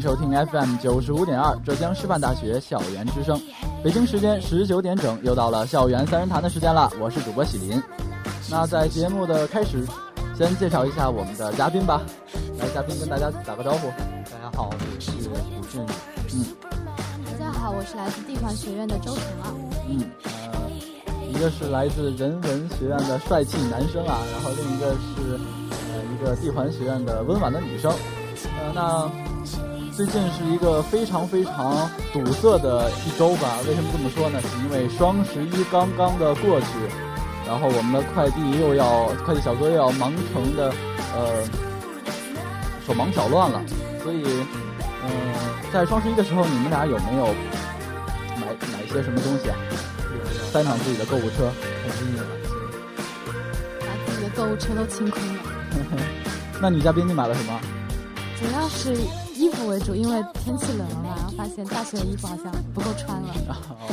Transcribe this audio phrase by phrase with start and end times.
[0.00, 3.38] 迎收听 FM 九十五点二浙江师范大学校园之声。
[3.84, 6.90] 北京时间十九点整，又到了校园三人谈的时间了。
[6.98, 7.82] 我是主播喜林。
[8.50, 9.86] 那在节目的开始，
[10.34, 12.00] 先介绍一下我们的嘉宾吧。
[12.58, 13.88] 来，嘉宾跟大家打个招呼。
[14.24, 15.84] 大家好，我是古俊。
[16.32, 16.46] 嗯。
[17.26, 19.52] 大家好，我是来自地环学院的周成啊。
[19.86, 20.70] 嗯，呃，
[21.28, 25.38] 一个是来自人文学院的帅气男生啊，然后另一个是
[25.92, 27.92] 呃一个地环学院的温婉的女生。
[28.58, 29.10] 呃，那
[30.00, 33.58] 最近是一个非常非常堵塞的一周吧？
[33.68, 34.40] 为什么这么说呢？
[34.40, 36.66] 是因为双十一刚刚的过去，
[37.46, 40.72] 然后我们的快递又要快递小哥又要忙成的
[41.14, 41.44] 呃
[42.86, 43.60] 手忙脚乱了。
[44.02, 44.24] 所以，
[45.04, 45.10] 嗯，
[45.70, 47.26] 在双十一的时候，你们俩有没有
[48.40, 49.56] 买买一些什么东西啊？
[50.50, 51.52] 塞满自己的购物车，
[51.84, 52.22] 肯定有，
[53.80, 55.42] 把自己的购物车都清空了。
[56.58, 57.60] 那女嘉宾，你买了什么？
[58.40, 58.96] 主要是
[59.40, 63.34] 衣服为主，因为天气冷了嘛，发现大学的衣服好像不够穿了。
[63.70, 63.88] 哦，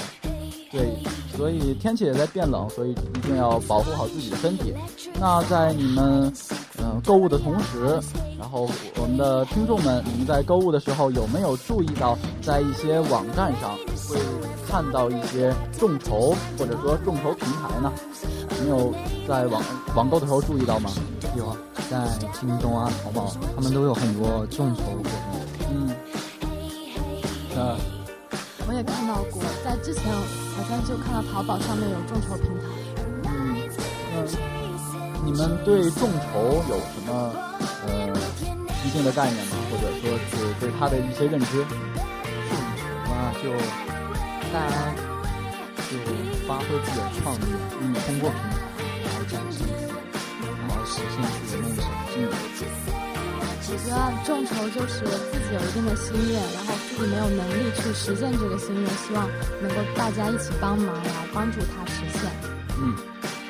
[0.69, 1.00] 对，
[1.38, 4.74] 所以天气也在变冷，所以一定要保护好自己的身体。
[5.18, 6.31] 那在你们
[6.80, 7.97] 嗯购物的同时，
[8.38, 8.69] 然后
[9.00, 13.74] 我们的听众们，你们在购物的时候有没有注意到，在一些网站上
[14.09, 14.19] 会
[14.69, 17.90] 看到一些众筹或者说众筹平台呢？
[18.62, 18.94] 你有
[19.25, 19.63] 在网
[19.96, 20.91] 网购的时候注意到吗？
[21.38, 21.56] 有。
[21.90, 22.06] 在
[22.40, 25.12] 京东啊、淘宝，他们都有很多众筹活动。
[25.70, 25.96] 嗯，
[27.56, 27.78] 呃，
[28.68, 32.68] 我也看到过，在之前好像就看到淘宝上面有众筹平台。
[33.24, 33.56] 嗯，
[34.14, 34.20] 那
[35.24, 37.31] 你们对众筹有什么
[37.88, 38.12] 呃
[38.86, 39.56] 一定的概念吗？
[39.72, 41.64] 或者说是对它的一些认知？
[41.64, 43.50] 众筹嘛，就
[44.52, 44.94] 大家
[45.90, 45.96] 就
[46.46, 47.48] 发挥自己的创意，
[47.80, 48.59] 嗯，通过平台
[49.06, 49.87] 然后展示。
[50.88, 51.86] 实现自己的梦想。
[52.16, 52.31] 嗯，
[53.40, 53.92] 我觉得
[54.25, 59.28] 众筹就是自己有一定的心愿，然后自己没有能力去实现这个心愿，希望
[59.62, 62.31] 能够大家一起帮忙，然后帮助他实现。
[62.80, 62.96] 嗯，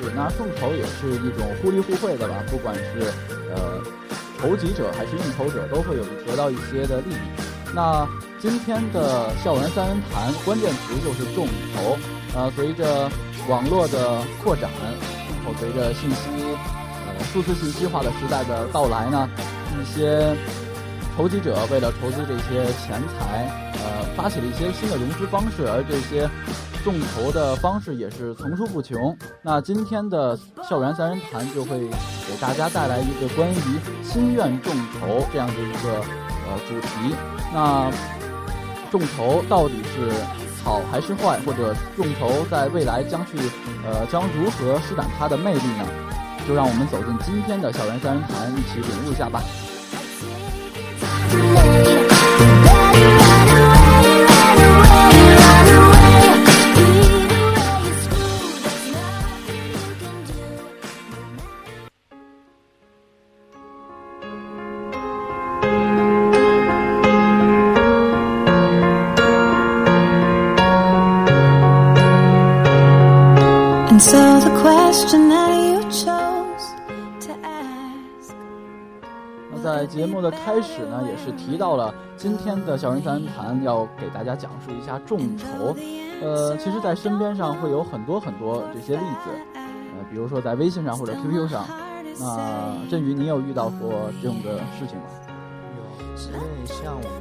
[0.00, 2.42] 对，那众筹也是一种互利互惠的吧？
[2.50, 3.12] 不管是
[3.54, 3.80] 呃
[4.40, 7.18] 筹集者还是应筹者，都会有得到一些的利益。
[7.74, 8.06] 那
[8.40, 11.96] 今天的校园三人谈关键词就是众筹。
[12.34, 13.10] 呃，随着
[13.48, 16.16] 网络的扩展，然后随着信息。
[17.32, 19.28] 数字信息化的时代的到来呢，
[19.78, 20.34] 一些
[21.16, 26.28] 筹集者为了筹集这些钱财，呃，发起了一些新的融资方式，而这些
[26.82, 29.16] 众筹的方式也是层出不穷。
[29.42, 36.00] 那今天的校园三人谈就会给大家带来一个关于心愿众筹这样的一个
[36.46, 37.14] 呃主题。
[37.52, 37.90] 那
[38.90, 40.10] 众筹到底是
[40.64, 43.36] 好还是坏，或者众筹在未来将去
[43.84, 45.84] 呃将如何施展它的魅力呢？
[46.48, 49.42] 就让我们走进今天的校园三人谈，一起领悟一下吧。
[80.48, 85.46] 开始呢，也是提到了今天的校园三人谈要给大家讲述一下众筹。
[86.22, 91.66] 呃，其实，在身边上会有很多很多这些例子，呃，比如说在微信上或者 QQ 上。
[92.18, 95.04] 那振宇，你有遇到过这种的事情吗？
[95.76, 95.82] 有，
[96.32, 97.12] 因为像我们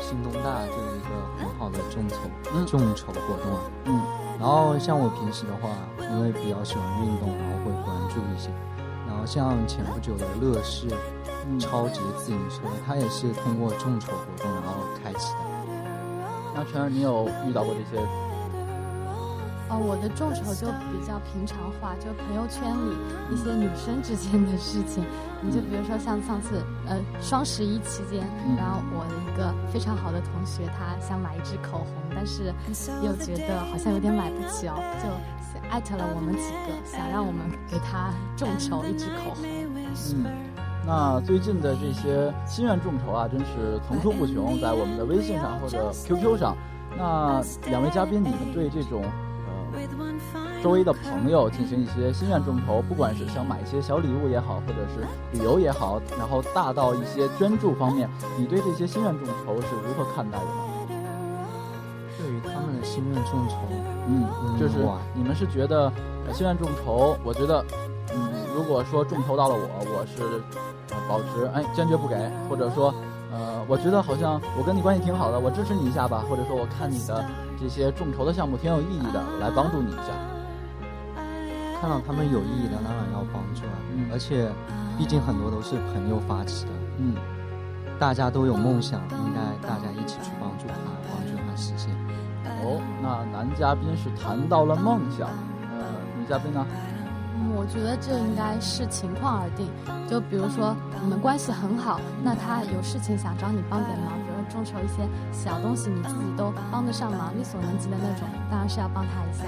[0.00, 1.08] 新东大就有一个
[1.38, 2.16] 很好的众筹
[2.54, 3.60] 嗯众筹活动啊。
[3.86, 4.00] 嗯
[4.38, 8.48] 然后像我平时的话，因为比较喜欢运动，然后会关注一些。
[9.08, 10.86] 然后像前不久的乐视
[11.26, 15.40] 嗯，超级自行车，它也是通过众筹活动然后开启的。
[16.54, 18.02] 那晨儿，你有遇到过这些？
[19.70, 22.90] 哦，我的众筹就比较平常化，就朋友圈里
[23.30, 25.04] 一些女生之间的事情。
[25.40, 32.52] 你就比如说像上次呃双十一期间，嗯然后我的一个非常好的同学，她想买一支口红，但是
[33.00, 35.06] 又觉得好像有点买不起哦，就
[35.70, 39.46] 艾特了我们几个，想让我们给她众筹一支口红。
[40.14, 40.26] 嗯，
[40.90, 46.56] 那最近的这些心愿众筹啊，真是层出不穷，在我们的微信上或者 QQ 上。
[46.98, 49.04] 那两位嘉宾，你们对这种
[49.46, 49.80] 呃
[50.60, 55.06] 周围的朋友进行一些心愿众筹，不管是想买一些小礼物也好，或者是
[55.38, 60.50] 旅游也好，然后大到一些捐助方面，你对这些心愿众筹是如何看待的呢？
[62.18, 63.58] 对于他们的心愿众筹，
[64.08, 64.84] 嗯，就是
[65.14, 65.84] 你们是觉得
[66.26, 67.64] 呃心愿众筹，我觉得，
[68.12, 68.18] 嗯，
[68.56, 70.24] 如果说众筹到了我，我是
[70.58, 70.69] 呃
[71.10, 72.14] 保持哎坚决不给，
[72.48, 72.94] 或者说
[73.32, 77.24] 呃我觉得好像我跟你关系挺好的，我支持你一下吧，或者说我看你的
[77.60, 80.14] 这些众筹的项目挺有意义的，我来帮助你一下。
[81.80, 83.74] 看到他们有意义的，当然要帮助啊。
[83.96, 84.48] 嗯而且，
[84.96, 87.16] 毕竟很多都是朋友发起的，嗯
[87.98, 90.74] 大家都有梦想，应该大家一起去帮助他，
[91.10, 91.90] 帮助他实现。
[92.62, 95.26] 哦，那男嘉宾是谈到了梦想，
[95.72, 95.84] 呃，
[96.16, 96.64] 女嘉宾呢？
[97.60, 99.68] 我觉得这应该视情况而定。
[100.08, 109.44] 就比如说你们关系很好，那他有事情想找你帮点忙，比如众筹一些小东西，你自己都帮得上忙，力所能及的那种，当然是要帮他一下。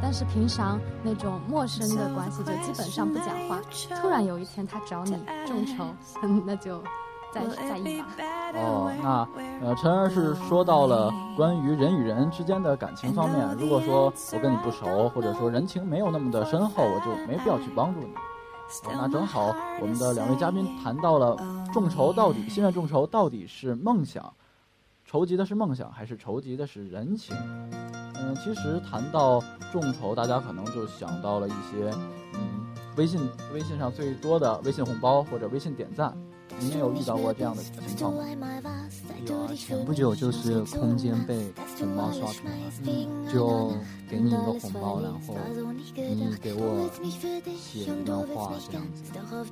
[0.00, 3.58] 但是平常那种陌生的关系，就基本上不讲话。
[4.00, 5.92] 突然有一天他找你众筹，
[6.46, 6.80] 那就
[7.44, 8.08] 再再议吧。
[8.54, 13.46] 哦，那呃，陈儿是说到了关于人与人之间的感情方面。
[13.58, 18.14] 如果说我跟你不熟，或者说人情没有那么的深厚，我就没必要去帮助你。
[18.86, 21.36] 哦，那正好我们的两位嘉宾谈到了
[21.72, 24.32] 众筹到底，心愿众筹到底是梦想，
[25.04, 27.36] 筹集的是梦想，还是筹集的是人情？
[28.18, 31.90] 嗯，其实谈到众筹，大家可能就想到了一些，
[32.34, 32.40] 嗯，
[32.96, 33.20] 微信
[33.52, 36.16] 微信上最多的微信红包或者微信点赞。
[36.58, 38.24] 你们有遇到过这样的情况吗？
[39.26, 42.32] 有啊，前不久就是空间被红包刷
[42.84, 43.72] 屏了，就
[44.08, 45.34] 给你一个红包，然后
[45.94, 46.88] 你给我
[47.58, 49.02] 写一段话这样子。
[49.18, 49.44] 啊，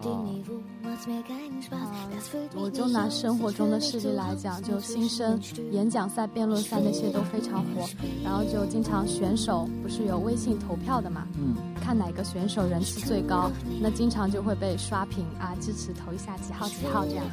[2.54, 5.40] 我就拿生活中的事例来讲，就新生
[5.72, 7.88] 演讲赛、辩论赛那些都非常火，
[8.22, 11.54] 然后就经常选手不是有微信投票的嘛，嗯。
[11.80, 17.24] 看哪个选手人气最高，那经常就会被刷屏啊，支持投一下几号几号这样。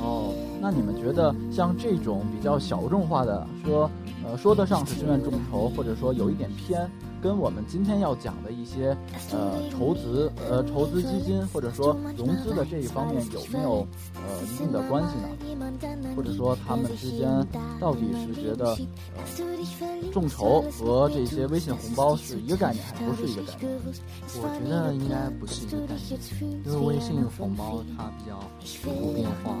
[0.00, 3.90] 哦，那你们觉得像这种比较小众化的，说
[4.24, 6.88] 呃说得上是志愿众筹，或者说有一点偏，
[7.26, 8.96] 跟我们今天要讲的一些
[9.32, 13.84] 呃筹资呃筹资基金或者说融资的这一方面有没有
[14.14, 16.14] 呃一定的关系呢？
[16.14, 17.44] 或者说他们之间
[17.80, 18.78] 到底是觉得
[19.16, 19.24] 呃
[20.12, 23.76] 众筹和这些微信红包是一个概念，还不是一个概念？
[24.36, 28.38] 我觉得应该不是一个概念，因为微信红包它比较
[28.84, 29.56] 普遍化，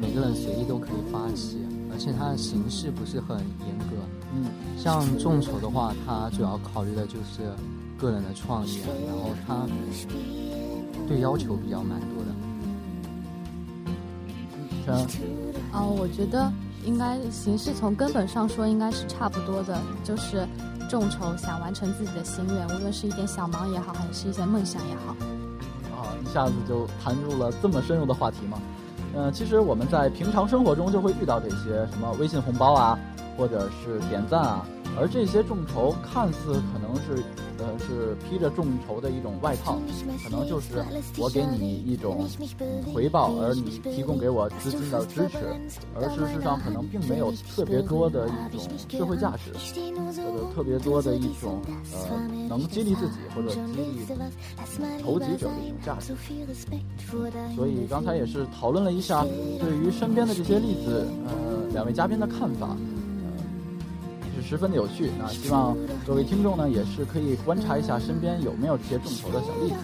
[0.00, 1.58] 每个人随意都可以发起，
[1.92, 3.36] 而且它的形式不是很
[3.66, 3.96] 严格。
[4.32, 4.46] 嗯，
[4.78, 7.52] 像众筹的话，它主要考虑的就是
[7.98, 9.66] 个人的创意，然后他
[11.08, 12.30] 对要求比较蛮多的。
[14.84, 14.94] 陈，
[15.72, 16.50] 哦，我觉得
[16.86, 20.46] 应该形式从根本上说应该是差不多的，就是
[20.88, 25.16] 众筹想完成自己的心愿，无论是一点小忙也好，还是一些梦想也好。
[25.96, 28.58] 啊，一下子就谈入了这么深入的话题嘛？
[29.12, 32.96] 嗯、其实我们在平常生活中就会遇到这些什么微信红包啊，
[33.36, 34.64] 或者是点赞啊，
[34.98, 37.22] 而这些众筹看似可能是，
[37.58, 39.78] 呃，是披着众筹的一种外套，
[40.22, 40.84] 可能就是
[41.16, 42.28] 我给你一种
[42.92, 45.38] 回报，而你提供给我资金的支持，
[45.94, 49.52] 而事实上可能并没有特别多的一种社会价值，
[50.20, 54.04] 或者特别多的一种呃能激励自己或者激励
[55.00, 56.14] 筹集者的一种价值。
[57.56, 59.24] 所以刚才也是讨论了一下
[59.58, 61.32] 对于身边的这些例子，呃，
[61.72, 62.76] 两位嘉宾的看法，
[64.40, 65.10] 十分的有趣。
[65.18, 69.76] 那希望各位听众呢，也是可以观察一下身边有没有这些众筹的小例子。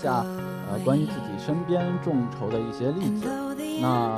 [0.00, 0.24] 下，
[0.70, 3.28] 呃，关于自己身边众筹的一些例子。
[3.80, 4.16] 那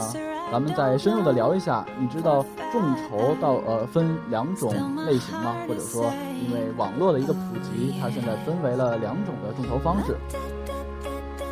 [0.50, 4.72] 咱们再深入的聊一下，你知道众筹到呃分两种
[5.04, 5.56] 类型吗？
[5.68, 6.10] 或者说，
[6.42, 10.16] 因为网络的一个普及，它现在分为了两种的众筹方式。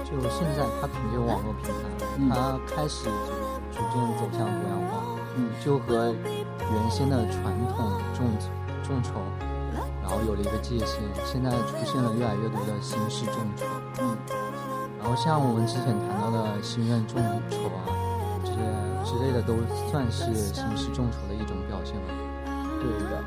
[0.04, 3.04] 就现在，它凭借网络平台，它开始
[3.70, 5.04] 就逐渐走向多样化。
[5.36, 8.26] 嗯，就和原先的传统众
[8.82, 9.20] 众筹，
[10.02, 10.98] 然后有了一个界限。
[11.24, 13.66] 现在出现了越来越多的形式众筹，
[14.00, 14.16] 嗯，
[15.00, 17.16] 然后像我们之前谈到的新任众
[17.50, 17.86] 筹啊，
[18.44, 18.58] 这些
[19.04, 19.54] 之类的，都
[19.90, 22.08] 算是新式众筹的一种表现了。
[22.80, 23.22] 对的，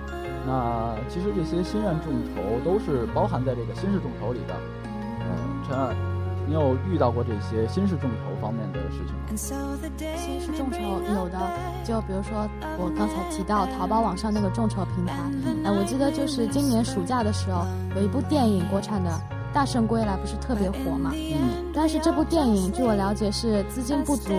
[0.47, 4.55] 那其实这些新愿众筹都是包含在这个新式众筹里的。
[4.85, 5.93] 嗯，陈二。
[6.47, 9.21] 你有遇到过这些新式众筹方面的事情吗？
[10.17, 10.79] 新式众筹
[11.13, 11.37] 有的，
[11.85, 15.13] 就比如说我刚才提到淘宝网上那个众筹平台，
[15.63, 17.63] 哎，我记得就是今年暑假的时候
[17.95, 19.09] 有一部电影国产的
[19.53, 21.11] 《大圣归来》，不是特别火嘛？
[21.13, 21.71] 嗯。
[21.73, 24.31] 但是这部电影据我了解是资金不足，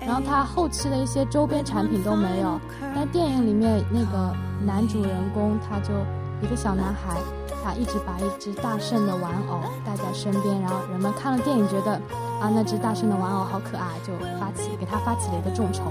[0.00, 2.60] 然后它后期的一些周边产品都没有。
[2.94, 5.92] 但电影里面那个男主人公他就
[6.42, 7.16] 一个小男孩。
[7.66, 11.92] 他一直把一只大圣的玩偶带在身边，然后人们看了电影觉得
[12.38, 15.84] 啊，那只大圣的玩偶好可爱，就发起给他发起了一个众筹。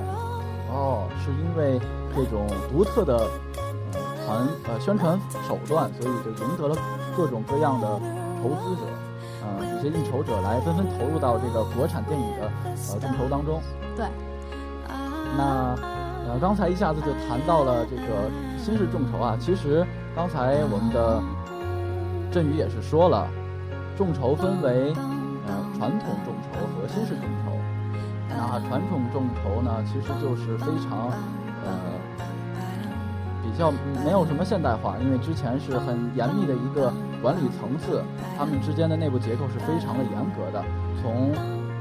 [0.70, 1.82] 哦，是因为
[2.16, 3.28] 这种独特的
[3.92, 6.78] 呃传呃宣传手段，所以就赢得了
[7.18, 8.00] 各种各样的
[8.44, 8.82] 投资者，
[9.42, 13.62] 呃这些应酬者来纷纷投入到这个国产电影的呃众筹当中。
[13.96, 14.06] 对。
[15.38, 15.74] 那
[16.28, 19.84] 呃刚才一下子就谈到了这个新式众筹啊，其实
[20.16, 21.24] 刚才我们的。
[22.34, 23.28] 振宇也是说了，
[23.96, 24.92] 众筹分为
[25.46, 27.54] 呃传统众筹和新式众筹。
[28.28, 31.12] 那传统众筹呢，其实就是非常
[31.64, 31.70] 呃
[33.44, 33.72] 比较
[34.04, 36.92] 没有什么现代化，因为之前是很严密的一个
[37.24, 38.04] 管理层次，
[38.38, 40.62] 他们之间的内部结构是非常的严格的，
[41.02, 41.32] 从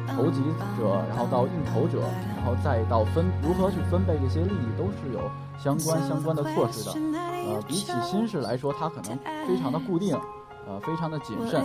[0.07, 0.41] 筹集
[0.79, 1.99] 者，然后到应投者，
[2.37, 6.93] 然后再到分如何去分配这些利益，都是有相关相关的措施的。
[7.19, 9.19] 呃，比起新式来说，它可能
[9.49, 10.17] 非常的固定。
[10.65, 11.61] 呃，非常的谨慎，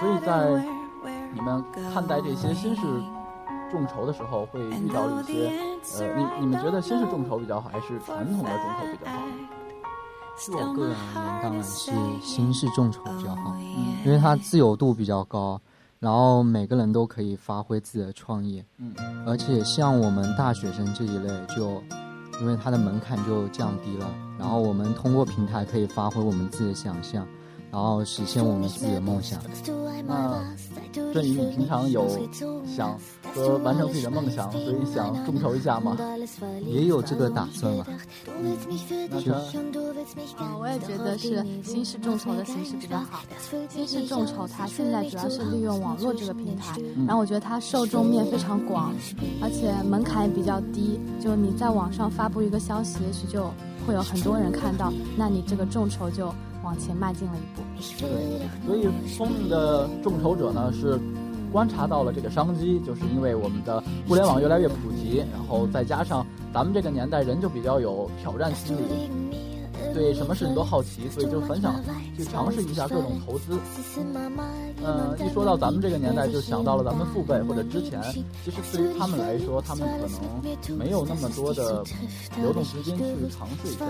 [0.00, 0.48] 所以在
[1.34, 2.80] 你们看待这些新式
[3.70, 5.50] 众筹的时候，会遇到一些
[5.98, 9.18] 呃，你你们觉得新式众筹比较好，还是传统的众筹比较好？
[10.46, 13.54] 就我个人而言，当然是新式众筹比较好，
[14.04, 15.60] 因为它自由度比较高，
[16.00, 18.92] 然后每个人都可以发挥自己的创意，嗯，
[19.26, 21.82] 而且像我们大学生这一类，就
[22.40, 27.24] 因为它的门槛就降低了，然后我们通过平台可以发挥我们自己的想象。
[27.72, 29.40] 然后实现我们自己的梦想。
[30.04, 30.44] 那
[30.92, 32.06] 振宇，你平常有
[32.66, 32.98] 想
[33.34, 35.96] 和完成自己的梦想，所以想众筹一下吗？
[36.66, 37.86] 也有这个打算吧。
[38.42, 39.32] 那就，
[40.38, 43.20] 嗯，我也觉得是新式众筹的形式比较好。
[43.70, 48.92] 新式众筹它现在主要是利用网络这个平台，然后我觉得它受众面非常广，
[49.40, 51.00] 而且门槛也比较低。
[51.22, 53.50] 就你在网上发布一个消息，也许就
[53.86, 56.30] 会有很多人看到，那你这个众筹就。
[56.62, 57.62] 往前迈进了一步，
[57.98, 60.98] 对，所以聪明的众筹者呢是
[61.52, 69.41] 观察到了这个商机，就是因为我们的互联网越来越普及，然后再加上咱们这个年代人就比较有挑战心理。
[69.92, 71.74] 对什么事情都好奇，所以就很想
[72.16, 73.58] 去尝试一下各种投资。
[74.84, 78.00] 嗯，一说到咱们这个年代，就想到了咱们父辈或者之前。
[78.44, 81.84] 其实对于他们来说，他们可能没有那么多的
[82.40, 83.86] 流动资金去尝试一下，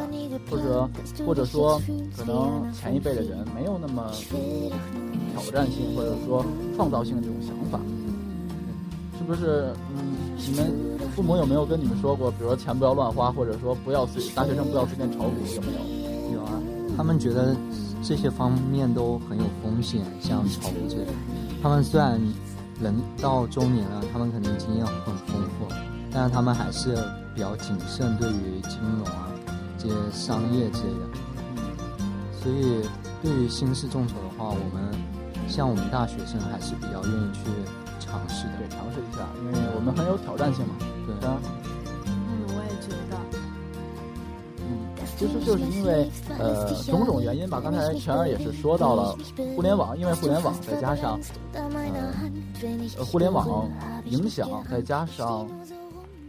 [0.50, 0.88] 或者
[1.26, 1.80] 或者说
[2.16, 4.10] 可能前一辈的人没有那么
[5.32, 6.44] 挑战性或者说
[6.76, 7.80] 创造性的这种想法。
[9.18, 9.72] 是不是？
[9.94, 16.36] 嗯，你们父母有没有跟你们说过，比如说钱不要乱花，或者说不要随大学生不要随便炒股，有没有？
[16.36, 16.52] 有啊，
[16.96, 17.54] 他们觉得
[18.02, 21.06] 这些方面都很有风险，像炒股这类。
[21.62, 22.18] 他们虽然
[22.80, 24.94] 人到中年了，他们肯定经验很
[25.26, 25.66] 丰富，
[26.10, 26.94] 但是他们还是
[27.34, 29.28] 比较谨慎，对于金融啊
[29.76, 31.06] 这些商业之类的。
[31.56, 31.62] 嗯
[32.42, 32.82] 所以，
[33.22, 34.92] 对于新式众筹的话，我们
[35.46, 37.50] 像我们大学生还是比较愿意去。
[38.00, 40.74] 尝试的对，尝试一下，因为我们很有挑战性嘛。
[41.22, 41.40] 对啊。
[42.06, 43.16] 嗯，我也觉得。
[44.58, 47.60] 嗯，其实就是因为呃种种原因吧。
[47.62, 49.16] 刚才全儿也是说到了
[49.54, 51.20] 互联网，因为互联网再加上
[51.54, 53.70] 呃互联网
[54.06, 55.48] 影响，再加上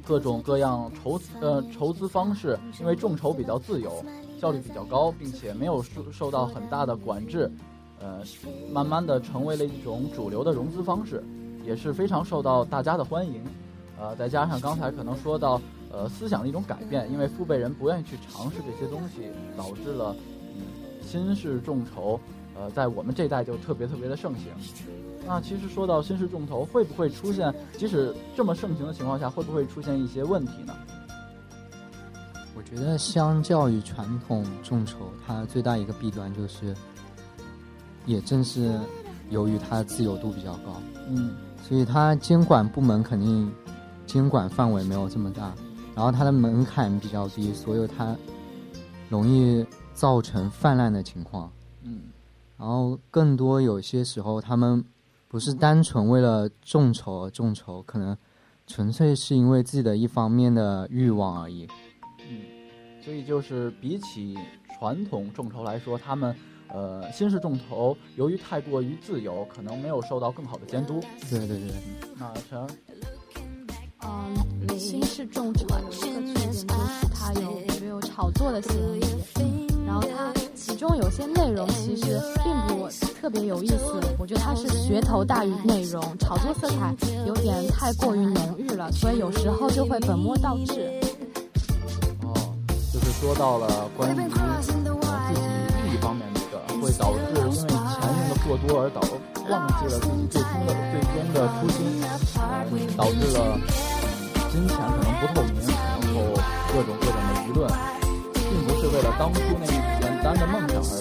[0.05, 4.05] 各种各样筹呃筹资方式，因为众筹比较自由，
[4.39, 7.51] 效率比较高，并且没有受受到很大的管制，
[7.99, 8.21] 呃，
[8.71, 11.23] 慢慢的成为了一种主流的融资方式。
[11.65, 13.41] 也是非常受到大家的欢迎，
[13.99, 20.15] 呃，再加上刚才可能说到，呃思想的一种改变，因为父辈人不愿意去尝试这些东西，导致了
[20.55, 20.61] 嗯
[21.01, 22.19] 新式众筹
[22.55, 24.47] 呃在我们这代就特别特别的盛行。
[25.25, 30.73] 那其实说到新式众筹，会不会出现即使这么盛行的情况下，会不会出现一些问题呢？
[32.55, 36.75] 我觉得相较于传统众筹，它最大一个弊端就是，
[38.05, 38.77] 也正是
[39.29, 41.35] 由于它自由度比较高，嗯，
[41.67, 43.51] 所以它监管部门肯定
[44.05, 45.53] 监管范围没有这么大，
[45.95, 48.15] 然后它的门槛比较低，所以它
[49.09, 52.03] 容易造成泛滥的情况，嗯，
[52.57, 54.83] 然后更多有些时候他们
[55.27, 58.17] 不是单纯为了众筹而众筹，可能
[58.67, 61.67] 纯粹是因为自己的一方面的欲望而已。
[62.29, 62.41] 嗯
[63.03, 64.37] 所以就是比起
[64.79, 66.33] 传统众筹来说，他们，
[66.69, 71.01] 呃，新式众筹由于太过于自由，可能没有受到更好的监督。
[71.29, 71.69] 对对对。
[72.17, 72.65] 那陈，
[74.05, 76.65] 嗯，新式众筹有个缺点就是
[77.13, 82.89] 它有没有炒作的嫌疑，然后它其中有些内容其实并不
[83.21, 86.95] 特别有意思，我觉得它是噱头大于内容，炒作色彩
[87.25, 90.99] 有点太过于浓郁了，所以有时候就会本末倒置。
[92.23, 92.33] 哦，
[92.91, 99.01] 就是说到了关于呃自己利益方面的一个，会导致因为钱用的过多而导
[99.49, 102.47] 忘记了自己最终的最终的初心，呃，
[102.95, 103.59] 导致了
[104.53, 106.21] 金钱可能不透明，然后
[106.71, 107.65] 各种各种的舆论，
[108.35, 110.93] 并不是为了当初那一简单的梦想而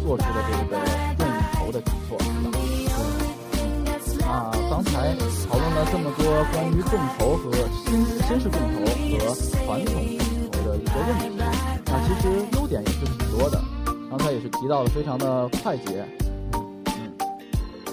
[0.00, 0.80] 做出的这个
[1.18, 2.16] 愿意投的举措。
[4.20, 4.24] 那
[4.70, 5.14] 刚才
[5.46, 7.52] 讨论了这么多关于众筹和
[7.84, 7.86] 新
[8.26, 11.28] 新式众筹和传统众筹的一些问题。
[11.84, 12.24] 那其实
[12.56, 13.60] 优点也是挺多的，
[14.08, 16.08] 刚才也是提到了非常的快捷，
[16.54, 17.12] 嗯，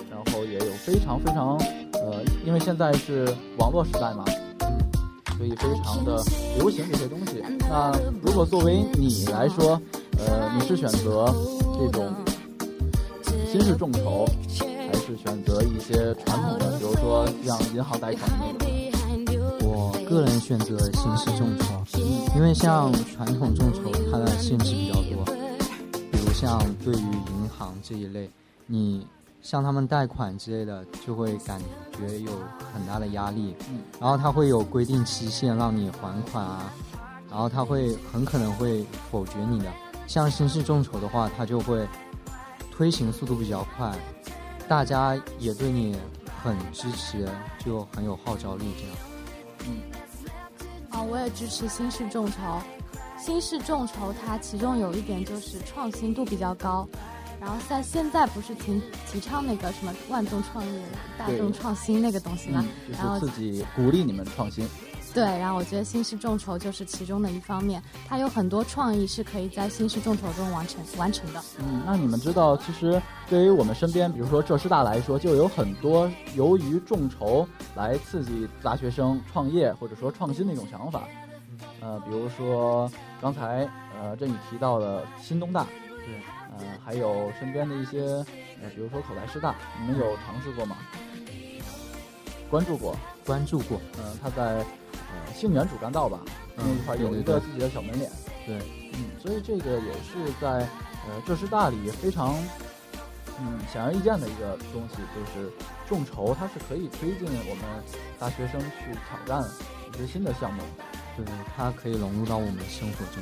[0.10, 1.58] 然后也有非常非常，
[1.96, 3.28] 呃，因为现在是
[3.58, 4.24] 网络时代嘛，
[5.42, 6.24] 所以非常的
[6.56, 7.42] 流行这些东西。
[7.62, 9.82] 那如果作为你来说，
[10.20, 11.34] 呃，你是选择
[11.80, 12.14] 这种
[13.52, 14.28] 新式众筹，
[14.60, 19.68] 还是选择一些传统的，比如说像银行贷款那种？
[19.68, 21.84] 我个人选择新式众筹，
[22.36, 25.26] 因为像传统众筹，它的限制比较多，
[26.12, 28.30] 比如像对于银行这一类，
[28.68, 29.08] 你
[29.42, 31.60] 向他们贷款之类的，就会感
[31.98, 32.32] 觉有
[32.74, 33.56] 很大的压力。
[33.70, 36.72] 嗯，然后他会有规定期限让你还款啊，
[37.30, 39.72] 然后他会很可能会否决你的。
[40.08, 41.88] 像新式众筹的话，他就会
[42.72, 43.92] 推行速度比较快，
[44.68, 45.98] 大家也对你
[46.44, 47.28] 很支持，
[47.64, 48.98] 就很有号召力这样。
[49.68, 49.82] 嗯。
[50.90, 52.38] 啊，我也支持新式众筹。
[53.18, 56.88] 新式众筹它其中有一点就是创新度比较高，
[57.42, 58.80] 然后在现在不是提
[59.12, 60.82] 提倡那个什么万众创业、
[61.18, 62.64] 大众创新那个东西吗？
[62.92, 64.70] 然后自己鼓励你们创新。
[65.12, 71.42] 对，然后我觉得新式众筹就是其中的一方面，它有很多创意是可以在新式众筹中完成完成的。
[71.58, 81.08] 嗯，那你们知道，其实对于我们身边，比如说浙师大来说，就有很多由于众筹来刺激大学生创业或者说创新的一种想法。
[81.82, 83.68] 呃，比如说刚才
[84.00, 85.66] 呃振宇提到的新东大，
[86.06, 86.16] 对，
[86.60, 88.02] 呃还有身边的一些
[88.62, 90.78] 呃，比如说口才师大，你们有尝试过吗？
[92.50, 93.82] 关注过，关注过。
[93.98, 94.66] 嗯，他在。
[95.14, 96.22] 呃，杏园主干道吧，
[96.56, 98.10] 那一块有一个自己的小门脸，
[98.46, 98.56] 对，
[98.94, 100.48] 嗯，所以这个也是在
[101.06, 102.34] 呃浙师大里非常
[103.38, 105.52] 嗯显而易见的一个东西，就是
[105.86, 107.84] 众筹，它是可以推进我们
[108.18, 109.46] 大学生去挑战
[109.94, 110.64] 一些新的项目，
[111.18, 111.26] 对，
[111.58, 113.22] 它可以融入到我们生活中。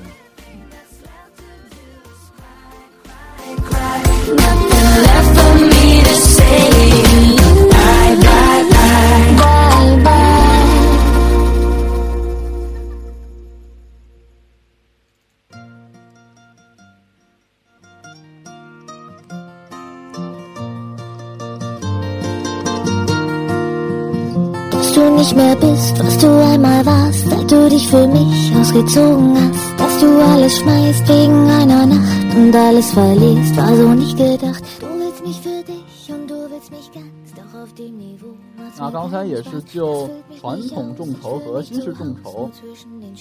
[25.19, 29.99] Nicht mehr bist, was du einmal warst, seit du dich für mich ausgezogen hast, dass
[29.99, 34.63] du alles schmeißt wegen einer Nacht und alles verlierst, war so nicht gedacht.
[34.79, 38.33] Du willst mich für dich und du willst mich ganz, doch auf dem Niveau.
[38.77, 42.49] 那刚才也是就传统众筹和新式众筹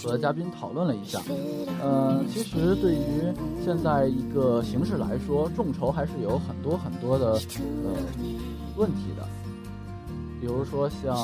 [0.04, 1.20] 和嘉宾讨论了一下。
[1.82, 3.22] 呃，其实对于
[3.64, 7.90] 现在一个形式来说，众筹还是有很多很多的呃
[8.76, 9.26] 问题的。
[10.40, 11.16] 比如说像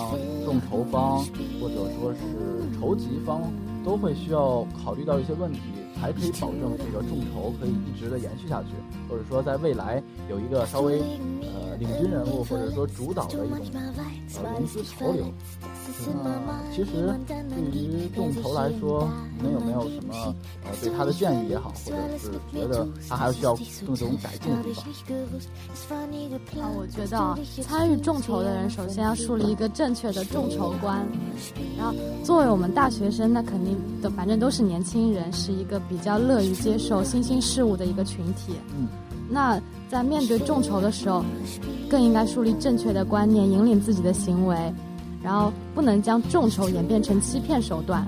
[0.44, 1.18] 众筹方
[1.60, 3.42] 或者说是筹集方，
[3.84, 5.60] 都会需要考虑到一些问题，
[6.00, 8.68] 才可以保证这个众筹可以一直的延续下去，
[9.14, 10.98] 或者说在未来有一个稍微
[11.40, 15.24] 呃呃领军人物或者说主导的一种呃融资潮流。
[16.24, 16.30] 那
[16.72, 17.14] 其实
[17.50, 23.54] 对于众筹来说，你们有没有什么呃对他的建议也好，或者是觉得他还需要
[23.86, 24.84] 更多改进的地方？
[26.60, 31.06] 啊，我觉得啊，参与众筹的人首先要树立一个正确的众筹观。
[31.76, 38.54] 然后，作为我们大学生，那肯定的反正都是年轻人，是一个比较乐于接受新兴事物的一个群体。
[38.76, 38.88] 嗯。
[39.28, 41.24] 那在面对众筹的时候，
[41.88, 44.56] 更应该树立正确的观念，引领自己的行为。
[45.22, 48.06] 然后不能将众筹演变成欺骗手段。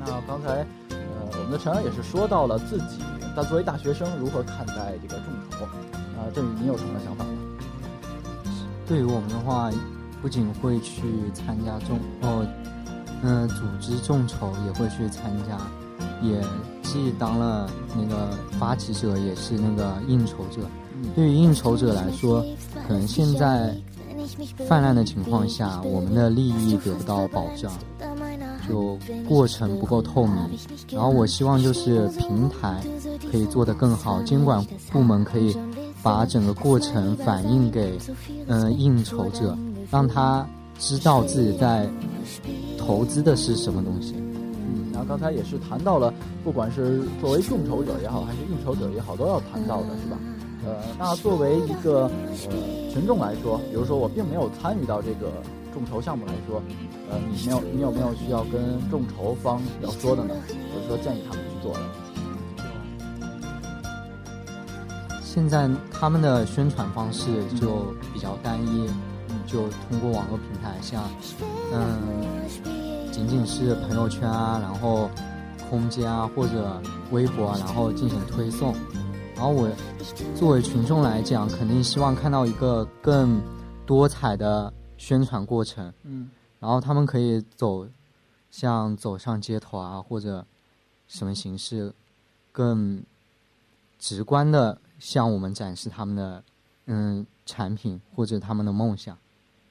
[0.00, 0.96] 那刚才，呃，
[1.38, 2.98] 我们的陈儿也是说到了自己，
[3.36, 5.64] 那作为大学生如何看待这个众筹。
[5.64, 7.30] 啊，振宇，你有什么想法吗？
[8.84, 9.70] 对于我们的话，
[10.20, 12.44] 不仅会去参加众，哦，
[13.22, 15.56] 嗯，组织众筹也会去参加，
[16.22, 16.40] 也
[16.82, 20.62] 既当了那个发起者，也是那个应酬者。
[21.14, 22.44] 对于应酬者来说，
[22.86, 23.74] 可能现在。
[24.68, 27.72] 泛滥的情况下，我们的利益得不到保障，
[28.68, 30.36] 就过程不够透明。
[30.92, 32.80] 然后我希望就是平台
[33.32, 35.56] 可以做得更好，监管部门可以
[36.02, 37.98] 把整个过程反映给
[38.46, 39.56] 嗯应酬者，
[39.90, 40.46] 让他
[40.78, 41.88] 知道自己在
[42.78, 44.14] 投资的是什么东西。
[45.00, 46.12] 嗯，然后刚才也是谈到了，
[46.44, 50.18] 不管是作为众筹者也好，还是应酬者也好，都要谈到的是吧？
[50.64, 55.32] 呃，那作为一个呃群众来说，比如说我并没有参与到这个
[55.72, 56.60] 众筹项目来说，
[57.10, 60.34] 呃，你没有你有没有需要跟众筹方要说的呢？
[60.74, 61.80] 或者说建议他们去做的？
[65.22, 68.86] 现在他们的宣传方式就比较单一，
[69.46, 71.04] 就通过网络平台，像
[71.72, 72.39] 嗯，
[73.20, 75.10] 仅仅是朋友圈啊，然后
[75.68, 76.80] 空间啊，或者
[77.10, 78.74] 微博啊，然后进行推送。
[79.34, 79.68] 然后我
[80.34, 83.42] 作为群众来讲，肯定希望看到一个更
[83.84, 85.92] 多彩的宣传过程。
[86.04, 86.30] 嗯，
[86.60, 87.86] 然后他们可以走，
[88.50, 90.46] 像走上街头啊，或者
[91.06, 91.92] 什么形式，
[92.50, 93.02] 更
[93.98, 96.42] 直观的向我们展示他们的
[96.86, 99.14] 嗯产品或者他们的梦想。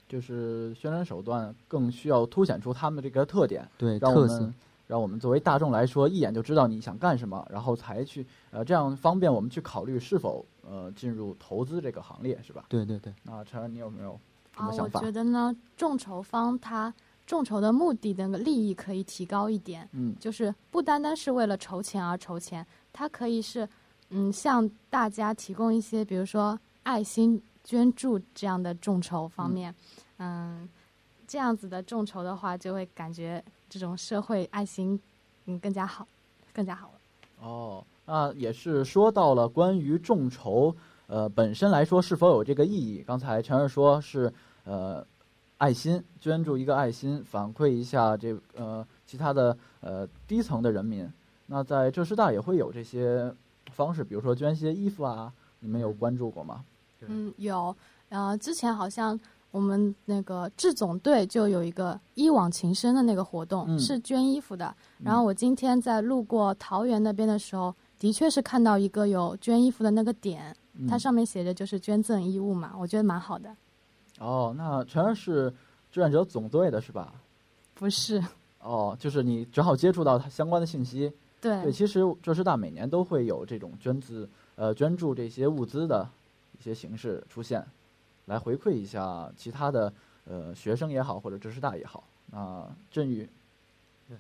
[0.10, 4.52] 就是宣传手段更需要凸显出他们的这个特点，对特色。
[4.88, 12.66] 让我们作为大众来说，一眼就知道你想干什么，然后才去呃，这样方便我们去考虑是否呃进入投资这个行列，是吧？
[12.70, 13.14] 对对对。
[13.22, 14.20] 那陈然，你有没有
[14.58, 15.00] 什么想法？
[15.00, 16.92] 我觉得呢，众筹方他
[17.28, 23.70] 众筹的目的那个利益可以提高一点，嗯，就是不单单是为了筹钱而筹钱，它可以是
[24.10, 29.99] 嗯向大家提供一些，比如说爱心捐助这样的众筹方面，嗯，
[31.28, 33.44] 这样子的众筹的话，就会感觉。
[33.72, 35.00] 这种社会爱心，
[35.46, 36.08] 嗯，更加好，
[36.52, 37.48] 更加好了。
[37.48, 43.04] 哦，那也是说到了关于众筹，呃，本身来说是否有这个意义？
[43.06, 45.06] 刚才陈儿说是，呃，
[45.60, 51.08] 爱心捐助一个爱心，反馈一下这呃其他的呃低层的人民。
[51.46, 53.32] 那在浙师大也会有这些
[53.72, 56.66] 方式，比如说捐些衣服啊，你们有关注过吗？
[57.02, 57.76] 嗯，有，
[58.10, 59.20] 呃，之前好像。
[59.52, 64.76] 我们那个志总队就有一个一往情深的那个活动，是捐衣服的。
[65.04, 70.56] 然后我今天在路过桃园那边的时候，的确是看到一个有捐衣服的那个点，
[70.88, 73.50] 它上面写着就是捐赠衣物嘛，我觉得蛮好的。
[74.20, 75.52] 哦，那全是
[75.92, 77.14] 志愿者总队的是吧？
[77.74, 78.24] 不是。
[78.62, 81.12] 哦，就是你正好接触到它相关的信息。
[81.42, 81.64] 对。
[81.64, 86.08] 对，其实浙师大每年都会有这种捐资、呃捐助这些物资的
[86.60, 87.66] 一些形式出现。
[88.30, 89.92] 来回馈一下其他的
[90.26, 92.04] 呃学生也好，或者浙师大也好。
[92.28, 93.28] 那振宇，
[94.08, 94.16] 对，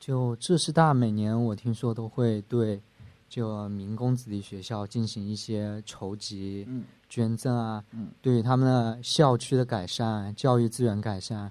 [0.00, 2.82] 就浙师大每年我听说都会对
[3.28, 6.66] 就民工子弟学校进行一些筹集、
[7.08, 11.48] 捐赠啊，嗯，对于他们的校区的改善、教育资源改善，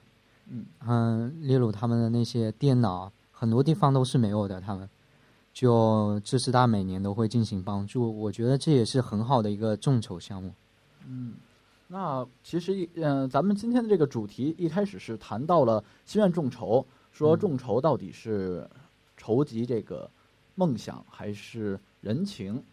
[0.50, 4.90] 嗯嗯，例如他们的那些电脑，很多地方都是没有的，他们
[5.54, 10.54] 就浙师大每年都会进行帮助，我觉得这也是很好的一个众筹项目，
[11.08, 11.34] 嗯。
[11.94, 18.66] 那其实一嗯，咱们今天的这个主题一开始是谈到了心愿众筹，说众筹到底是
[19.18, 20.10] 筹集这个
[20.56, 22.64] 梦想还是人情？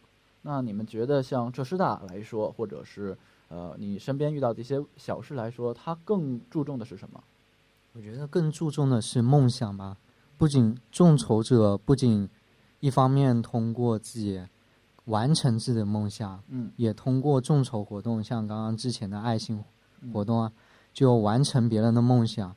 [0.43, 7.21] 那你们觉得像浙师大来说，或者是呃你身边遇到的一些小事来说，它更注重的是什么？
[7.95, 9.97] 我觉得更注重的是梦想吧。
[10.37, 12.29] 不仅众筹者不仅
[12.79, 14.41] 一方面通过自己。
[15.09, 19.63] 完成自己的梦想，嗯，也通过众筹活动，像刚刚之前的爱心
[20.13, 20.53] 活动啊，
[20.95, 22.55] 就完成别人的梦想。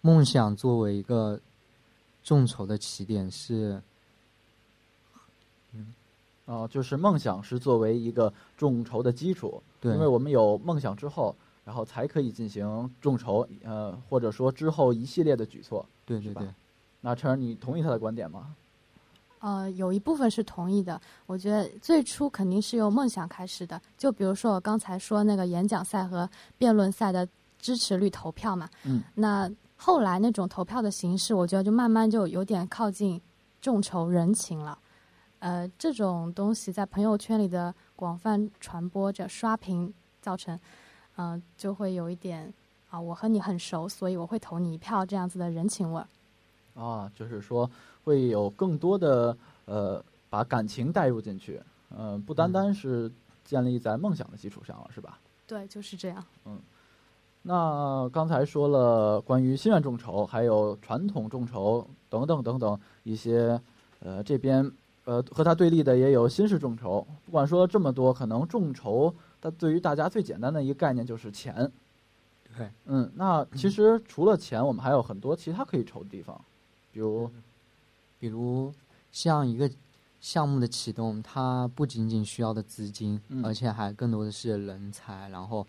[0.00, 1.40] 梦想作为一个
[2.22, 3.80] 众筹的起点是，
[5.72, 5.94] 嗯，
[6.44, 16.46] 哦，就是梦想是作为一个众筹的基础，对，因为我们有梦想之后，然后才可以进行众筹，呃，或者说之后一系列的举措，对对对。
[17.00, 18.54] 那陈儿，你同意他的观点吗？
[19.44, 20.98] 呃，有一部分是同意的。
[21.26, 26.26] 我觉得最初肯定是由梦想开始的，就比如说我刚才说那个演讲赛和
[26.56, 27.28] 辩论赛的
[27.58, 33.20] 支持率投票嘛，嗯，那后来那种投票的形式，我觉得就慢慢就有点靠近
[33.60, 34.78] 众筹人情了。
[35.40, 40.58] 呃，这种东西在朋友圈里的广泛传播着刷屏，造成，
[41.16, 42.50] 嗯，就会有一点
[42.88, 46.06] 啊，我和你很熟，所以我会投你一票这样子的人情味儿。
[46.74, 47.70] 啊，就是说
[48.04, 51.60] 会有更多的呃，把感情带入进去，
[51.96, 53.10] 嗯，不单单是
[53.44, 55.18] 建立在梦想的基础上了，是吧？
[55.46, 56.24] 对，就是这样。
[56.44, 56.58] 嗯，
[57.42, 63.60] 那刚才说了关于心愿众筹，还有传统众筹等等等等一些，
[64.00, 64.70] 呃，这边
[65.04, 67.06] 呃和它对立的也有新式众筹。
[67.24, 71.70] 不管说这么多，可能众筹它对于大家最简单的一个概念就是钱。
[72.56, 76.40] 对，嗯，那其实 除了钱，我们还有很多其他可以筹的地方。
[76.92, 77.28] 比如，
[78.24, 78.72] 比如
[79.12, 79.70] 像一个
[80.18, 85.66] 项目的启动，它不仅仅需要的资金，而且还更多的是人才，然后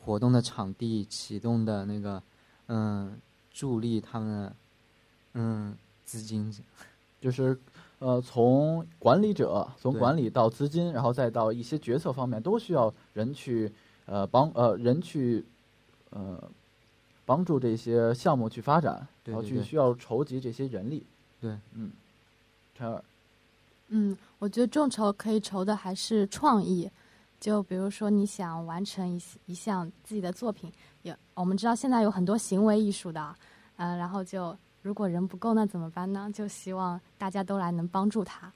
[0.00, 2.22] 活动的场地、启动的那个
[2.68, 3.14] 嗯
[3.52, 4.56] 助力他们的
[5.34, 5.76] 嗯
[6.06, 6.50] 资金，
[7.20, 7.60] 就是
[7.98, 13.70] 呃从管理者从管理到资金，然后再到一些决策方面，都需要人去
[14.06, 15.44] 呃帮呃人去
[16.08, 16.42] 呃。
[17.26, 21.06] 帮助这些项目去发展，然后去需要筹集这些人力。
[21.44, 21.90] 对，嗯，
[22.74, 23.04] 陈尔，
[23.88, 26.90] 嗯，我觉得众筹可以筹的还是创意，
[27.38, 33.36] 就比如说你想完成一一项自己的作品，也我们知道现在有很多行为艺术的，
[33.76, 36.30] 嗯，然后就如果人不够那怎么办呢？
[36.32, 38.50] 就希望大家都来能帮助他。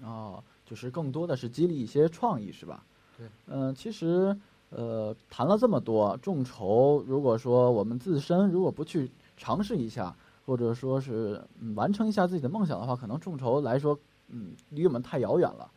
[0.00, 2.82] 哦，就是更多的是激励一些创意，是吧？
[3.18, 4.34] 对，嗯，其实。
[4.70, 10.12] 呃，谈了这么多众筹，如果说我们自身如果不去尝试一下，
[10.46, 15.70] 或者说是嗯完成一下自己的梦想的话，可能众筹来说，嗯，离我们太遥远了。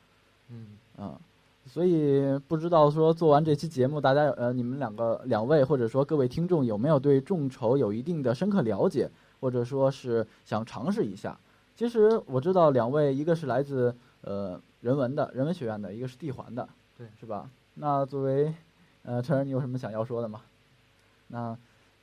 [0.49, 1.19] 嗯啊，
[1.65, 11.37] 所以不知道说做完这期节目，大家呃，你们两个两位或者说各位听众有没有对众筹有一定的深刻了解，或者说是想尝试一下？
[11.75, 17.49] 其实我知道两位，一个是来自呃人文的人文学院的，一个是地环的，对，是吧？
[17.75, 18.53] 那作为
[19.03, 20.41] 呃，陈儿，你有什么想要说的吗？
[21.27, 21.55] 那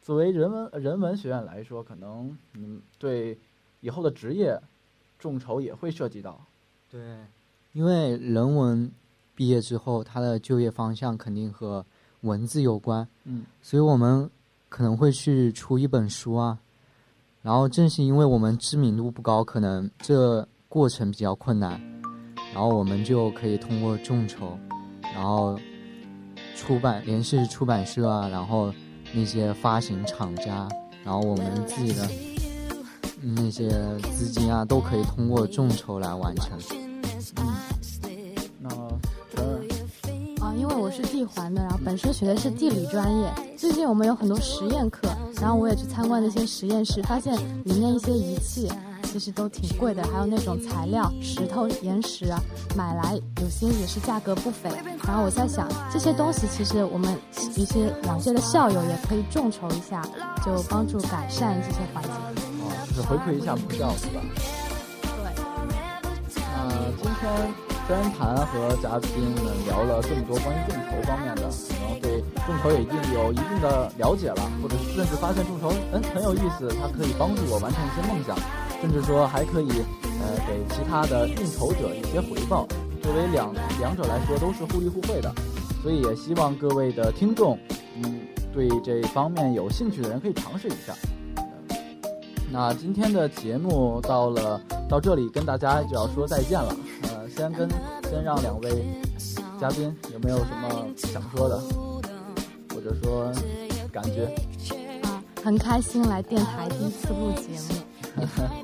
[0.05, 3.37] 作为人文人文学院来说，可能嗯，对
[3.81, 4.61] 以后的职业
[5.19, 6.39] 众筹也会涉及到。
[6.91, 7.01] 对，
[7.73, 8.93] 因为人文
[9.35, 11.83] 毕业之后，他的就业方向肯定和
[12.21, 13.09] 文字有关。
[13.25, 14.31] 嗯，所以我们
[14.69, 16.59] 可能会去出一本书啊。
[17.41, 21.81] 然后正是因为我们知名度不高，可能这过程比较困难，
[22.53, 24.59] 然后我们就可以通过众筹，
[25.01, 25.59] 然后。
[26.57, 28.73] 出版联系出版社啊，然后
[29.15, 30.69] 那些发行厂家，
[31.05, 32.09] 然后我们自己的
[33.23, 33.69] 那些
[34.13, 36.59] 资金啊，都可以通过众筹来完成。
[37.37, 38.69] 嗯，那
[40.45, 45.09] 啊，因为我是地环的，然后本身学的是地理专业，最近我们有很多实验课，
[45.41, 48.69] 然后我也去参观那些实验室，发现里面一些仪器。
[49.15, 52.41] 其实都挺贵的，还有那种材料，石头、岩石啊，
[52.75, 54.69] 买来有些也是价格不菲。
[55.07, 57.17] 然后我在想，这些东西其实我们
[57.55, 60.03] 一些两届的校友也可以众筹一下，
[60.45, 62.13] 就帮助改善这些环境。
[62.59, 64.21] 哦，就是回馈一下母校，是吧？
[65.23, 65.31] 对。
[66.51, 67.55] 那今天
[67.87, 78.37] 三人谈和嘉宾们聊了这么多关于众筹方面的，可能对众筹也一定有一定的了解了，或者甚至发现众筹嗯很有意思，它可以帮助我完成一些梦想。
[78.85, 79.71] 甚至说还可以，
[80.21, 82.69] 呃，给其他的应筹者一些回报。
[83.03, 85.35] 作为两两者来说都是互利互惠的，
[85.83, 87.59] 所以也希望各位的听众，
[87.97, 88.21] 嗯，
[88.53, 90.95] 对这方面有兴趣的人可以尝试一下。
[92.53, 96.77] 那今天的节目到了到这里，跟大家就要说再见了。
[97.05, 97.67] 呃，先跟
[98.11, 98.85] 先让两位
[99.59, 101.59] 嘉宾有没有什么想说的，
[102.69, 103.33] 或者说
[103.91, 104.27] 感觉？
[105.05, 107.81] 啊，很开心来电台第一次录节目。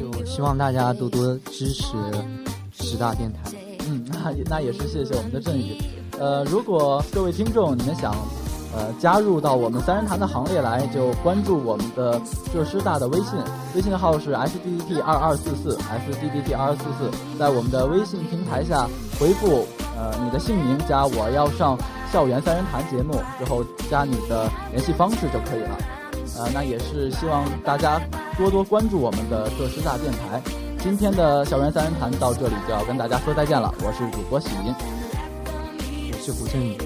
[0.00, 1.96] 就希望大家多多支持
[2.72, 3.50] 十大电台。
[3.86, 5.76] 嗯，那也那也是谢谢我们的振宇。
[6.18, 8.14] 呃，如果各位听众你们想
[8.74, 12.20] 呃加入到我们三人谈的行列来，就关注我们的
[12.52, 13.32] 浙师大的微信，
[13.74, 21.76] 微信号是 s d d t 二二四四 s d d t 二二四四，在我们的微信平台下回复呃你的姓名加我要上
[22.12, 25.99] 校园三人谈节目之后加你的联系方式就可以了。
[26.40, 28.00] 呃，那也是希望大家
[28.38, 30.40] 多多关注我们的浙师大电台。
[30.78, 33.74] 今天的校园三人谈到这里就要跟大家说再见了。
[33.84, 34.74] 我是主播喜林，
[36.10, 36.78] 我是胡振宇，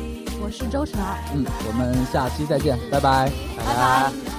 [0.43, 1.01] 我是周晨。
[1.33, 4.34] 嗯，我们下期再见，拜拜，拜拜。